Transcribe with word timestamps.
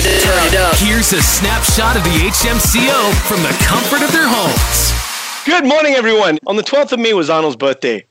turn 0.00 0.12
it, 0.12 0.22
turn 0.22 0.46
it 0.46 0.54
up. 0.54 0.76
Here's 0.76 1.12
a 1.12 1.20
snapshot 1.20 1.96
of 1.96 2.04
the 2.04 2.10
HMCO 2.10 3.12
from 3.26 3.42
the 3.42 3.54
comfort 3.64 4.02
of 4.02 4.12
their 4.12 4.26
homes. 4.26 4.92
Good 5.44 5.66
morning, 5.66 5.94
everyone. 5.94 6.38
On 6.46 6.56
the 6.56 6.62
12th 6.62 6.92
of 6.92 7.00
May 7.00 7.12
was 7.12 7.28
Arnold's 7.28 7.56
birthday. 7.56 8.04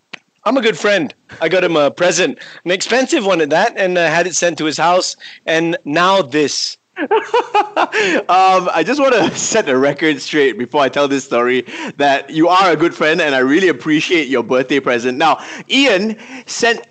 I'm 0.43 0.57
a 0.57 0.61
good 0.61 0.77
friend. 0.77 1.13
I 1.39 1.49
got 1.49 1.63
him 1.63 1.75
a 1.75 1.89
present, 1.89 2.39
an 2.65 2.71
expensive 2.71 3.25
one 3.25 3.41
at 3.41 3.49
that, 3.51 3.73
and 3.77 3.97
uh, 3.97 4.07
had 4.07 4.27
it 4.27 4.35
sent 4.35 4.57
to 4.59 4.65
his 4.65 4.77
house. 4.77 5.15
And 5.45 5.77
now 5.85 6.21
this. 6.21 6.77
um, 8.29 8.69
I 8.73 8.83
just 8.85 8.99
want 8.99 9.15
to 9.15 9.35
set 9.37 9.65
the 9.65 9.77
record 9.77 10.21
straight 10.21 10.57
before 10.57 10.81
I 10.81 10.89
tell 10.89 11.07
this 11.07 11.23
story 11.23 11.61
that 11.97 12.29
you 12.29 12.47
are 12.47 12.71
a 12.71 12.75
good 12.75 12.93
friend 12.93 13.19
and 13.19 13.33
I 13.33 13.39
really 13.39 13.69
appreciate 13.69 14.27
your 14.27 14.43
birthday 14.43 14.79
present. 14.79 15.17
Now, 15.17 15.43
Ian 15.67 16.17
sent 16.45 16.85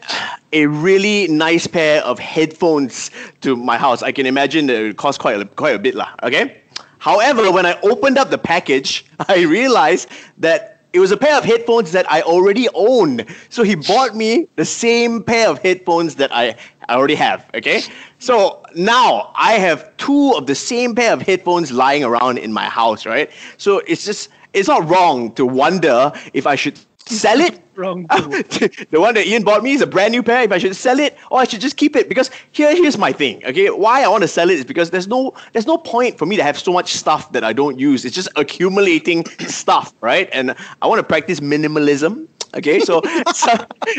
a 0.53 0.67
really 0.67 1.29
nice 1.29 1.69
pair 1.69 2.03
of 2.03 2.19
headphones 2.19 3.11
to 3.43 3.55
my 3.55 3.79
house. 3.79 4.03
I 4.03 4.11
can 4.11 4.27
imagine 4.27 4.67
that 4.67 4.77
it 4.77 4.97
cost 4.97 5.21
quite 5.21 5.41
a, 5.41 5.45
quite 5.45 5.77
a 5.77 5.79
bit, 5.79 5.95
lah. 5.95 6.13
Okay. 6.25 6.61
However, 6.99 7.51
when 7.53 7.65
I 7.65 7.81
opened 7.83 8.19
up 8.19 8.31
the 8.31 8.39
package, 8.39 9.05
I 9.29 9.43
realized 9.43 10.09
that 10.39 10.81
it 10.93 10.99
was 10.99 11.13
a 11.13 11.17
pair 11.17 11.39
of 11.39 11.45
headphones 11.45 11.93
that 11.93 12.11
I 12.11 12.23
already 12.23 12.69
own. 12.75 13.25
So 13.49 13.63
he 13.63 13.75
bought 13.77 14.17
me 14.17 14.49
the 14.57 14.65
same 14.65 15.23
pair 15.23 15.49
of 15.49 15.59
headphones 15.61 16.17
that 16.17 16.35
I, 16.35 16.57
I 16.89 16.95
already 16.95 17.15
have. 17.15 17.49
Okay. 17.55 17.83
So 18.19 18.63
now 18.75 19.33
I 19.37 19.53
have 19.55 19.90
two 20.01 20.33
of 20.33 20.47
the 20.47 20.55
same 20.55 20.95
pair 20.95 21.13
of 21.13 21.23
headphones 21.23 21.71
lying 21.71 22.03
around 22.03 22.39
in 22.39 22.53
my 22.53 22.65
house, 22.65 23.07
right? 23.07 23.31
So 23.59 23.79
it's 23.87 24.05
just, 24.05 24.31
it's 24.53 24.67
not 24.67 24.89
wrong 24.89 25.33
to 25.35 25.47
wonder 25.47 26.11
if 26.35 26.47
I 26.47 26.57
should 26.57 26.79
sell 27.07 27.41
it. 27.41 27.61
Wrong. 27.77 28.03
the 28.11 29.01
one 29.01 29.15
that 29.15 29.27
Ian 29.27 29.43
bought 29.43 29.63
me 29.63 29.73
is 29.73 29.81
a 29.81 29.87
brand 29.87 30.13
new 30.13 30.23
pair. 30.23 30.43
If 30.43 30.53
I 30.53 30.59
should 30.59 30.77
sell 30.77 30.99
it 30.99 31.17
or 31.31 31.41
I 31.41 31.45
should 31.45 31.63
just 31.63 31.79
keep 31.79 31.97
it, 31.97 32.11
because 32.11 32.31
here, 32.51 32.75
here's 32.77 32.99
my 32.99 33.11
thing. 33.11 33.43
Okay, 33.47 33.71
why 33.71 34.05
I 34.05 34.09
want 34.09 34.23
to 34.23 34.29
sell 34.29 34.51
it 34.51 34.59
is 34.59 34.67
because 34.67 34.91
there's 34.91 35.09
no, 35.09 35.33
there's 35.53 35.67
no 35.67 35.79
point 35.79 36.19
for 36.19 36.27
me 36.27 36.37
to 36.37 36.43
have 36.43 36.59
so 36.59 36.75
much 36.75 36.93
stuff 36.93 37.33
that 37.33 37.43
I 37.43 37.55
don't 37.55 37.79
use. 37.79 38.05
It's 38.05 38.15
just 38.15 38.29
accumulating 38.37 39.25
stuff, 39.47 39.95
right? 40.03 40.29
And 40.31 40.55
I 40.83 40.87
want 40.89 40.99
to 40.99 41.03
practice 41.03 41.41
minimalism. 41.41 42.29
Okay, 42.57 42.81
so, 42.81 43.01
so 43.35 43.53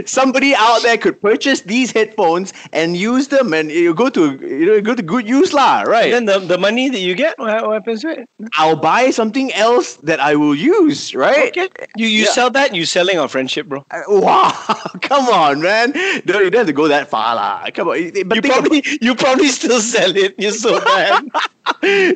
somebody 0.06 0.54
out 0.56 0.82
there 0.84 0.98
could 0.98 1.22
purchase 1.22 1.62
these 1.62 1.92
headphones 1.92 2.52
and 2.74 2.98
use 2.98 3.30
them, 3.30 3.54
and 3.54 3.72
you 3.72 3.94
go 3.94 4.10
to 4.10 4.36
you 4.42 4.66
know 4.66 4.82
go 4.82 4.94
to 4.96 5.02
good 5.02 5.28
use 5.28 5.54
lah, 5.54 5.82
right? 5.84 6.12
And 6.14 6.28
then 6.28 6.42
the, 6.42 6.56
the 6.56 6.58
money 6.58 6.90
that 6.90 7.00
you 7.00 7.16
get, 7.16 7.40
what, 7.40 7.64
what 7.66 7.74
happens 7.74 8.02
to 8.02 8.10
it? 8.10 8.30
I'll 8.58 8.76
buy 8.76 9.10
something 9.12 9.54
else 9.54 9.96
that 10.04 10.20
I 10.20 10.36
will 10.36 10.56
use, 10.56 11.16
right? 11.16 11.48
Okay. 11.56 11.70
You 11.96 12.08
you 12.08 12.24
Yeah. 12.28 12.32
sell 12.36 12.50
that, 12.52 12.76
you 12.76 12.86
selling 12.86 13.18
our 13.18 13.28
friendship, 13.30 13.68
bro. 13.68 13.86
Uh, 13.90 14.04
Wow, 14.10 14.52
come 15.02 15.30
on, 15.32 15.62
man! 15.62 15.92
Don't, 16.28 16.44
you 16.44 16.50
don't 16.52 16.68
have 16.68 16.68
to 16.68 16.74
go 16.76 16.88
that 16.90 17.08
far, 17.10 17.36
lah. 17.36 17.70
Come 17.72 17.88
on, 17.88 18.12
but 18.28 18.36
You 18.36 18.42
probably 18.44 18.84
you 19.02 19.16
probably 19.16 19.48
still 19.48 19.80
sell 19.80 20.12
it. 20.16 20.36
You're 20.38 20.52
so 20.52 20.76
bad. 20.84 21.24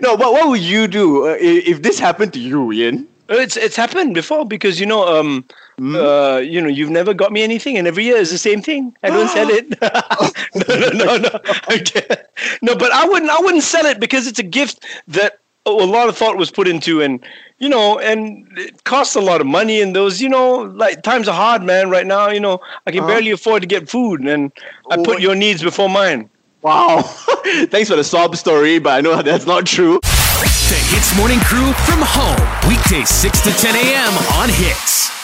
no, 0.03 0.17
but 0.17 0.33
what 0.35 0.49
would 0.49 0.61
you 0.61 0.87
do 0.87 1.27
uh, 1.27 1.39
i- 1.39 1.63
if 1.65 1.81
this 1.81 1.97
happened 1.99 2.33
to 2.33 2.39
you, 2.43 2.71
Ian? 2.75 3.07
It's 3.29 3.57
it's 3.57 3.75
happened 3.75 4.13
before 4.13 4.45
because 4.45 4.79
you 4.79 4.85
know 4.85 5.07
um 5.19 5.45
Hmm? 5.77 6.05
uh 6.05 6.41
you 6.43 6.61
know 6.61 6.67
you've 6.69 6.89
never 6.89 7.13
got 7.13 7.31
me 7.31 7.43
anything 7.43 7.77
and 7.77 7.87
every 7.87 8.03
year 8.05 8.17
is 8.17 8.31
the 8.31 8.37
same 8.37 8.61
thing. 8.61 8.93
I 9.03 9.09
don't 9.09 9.29
sell 9.29 9.49
it. 9.49 9.65
no 10.55 10.75
no 10.75 10.89
no 10.91 11.17
no. 11.17 11.29
Okay. 11.71 12.05
No, 12.61 12.75
but 12.75 12.91
I 12.91 13.05
wouldn't 13.07 13.31
I 13.31 13.39
wouldn't 13.39 13.63
sell 13.63 13.85
it 13.85 13.99
because 13.99 14.27
it's 14.27 14.39
a 14.39 14.43
gift 14.43 14.85
that 15.07 15.39
a 15.65 15.71
lot 15.71 16.07
of 16.09 16.17
thought 16.17 16.37
was 16.37 16.51
put 16.51 16.67
into 16.67 17.01
and 17.01 17.23
you 17.59 17.69
know 17.69 17.97
and 17.99 18.47
it 18.57 18.83
costs 18.83 19.15
a 19.15 19.21
lot 19.21 19.41
of 19.41 19.47
money 19.47 19.81
and 19.81 19.95
those 19.95 20.21
you 20.21 20.29
know 20.29 20.57
like 20.75 21.01
times 21.03 21.27
are 21.27 21.35
hard 21.35 21.63
man 21.63 21.89
right 21.89 22.05
now 22.05 22.29
you 22.29 22.39
know 22.39 22.59
I 22.85 22.91
can 22.91 23.05
Uh-huh. 23.05 23.05
barely 23.05 23.31
afford 23.31 23.61
to 23.63 23.67
get 23.67 23.89
food 23.89 24.21
and 24.21 24.51
I 24.89 24.97
Oh, 24.97 24.97
put 24.97 25.19
your 25.19 25.35
needs 25.35 25.63
before 25.63 25.89
mine. 25.89 26.29
Wow, 26.65 27.01
thanks 27.69 27.89
for 27.91 27.95
the 27.95 28.03
sob 28.03 28.35
story, 28.35 28.79
but 28.79 28.89
I 28.89 29.01
know 29.01 29.21
that's 29.21 29.45
not 29.45 29.67
true. 29.67 29.99
The 30.01 30.79
Hits 30.89 31.15
Morning 31.15 31.39
Crew 31.41 31.71
from 31.85 31.99
home. 32.01 32.67
Weekdays 32.67 33.07
6 33.07 33.41
to 33.41 33.51
10 33.51 33.75
a.m. 33.75 34.13
on 34.33 34.49
Hits. 34.49 35.14